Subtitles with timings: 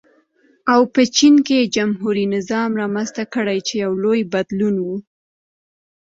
[0.73, 4.87] او په چین کې جمهوري نظام رامنځته کړي چې یو لوی بدلون و.